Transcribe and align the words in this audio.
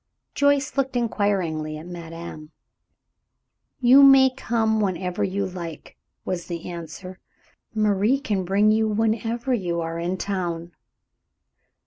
Joyce 0.33 0.77
looked 0.77 0.95
inquiringly 0.95 1.77
at 1.77 1.85
madame. 1.85 2.49
"You 3.79 4.01
may 4.01 4.31
come 4.35 4.79
whenever 4.81 5.23
you 5.23 5.45
like," 5.45 5.95
was 6.25 6.47
the 6.47 6.67
answer. 6.67 7.19
"Marie 7.75 8.19
can 8.19 8.43
bring 8.43 8.71
you 8.71 8.87
whenever 8.87 9.53
you 9.53 9.79
are 9.79 9.99
in 9.99 10.17
town." 10.17 10.71